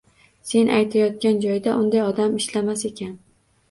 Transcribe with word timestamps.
Sen 0.51 0.71
aytayotgan 0.77 1.39
joyda 1.45 1.79
unday 1.85 2.05
odam 2.09 2.37
ishlamas 2.43 2.87
ekan. 2.95 3.19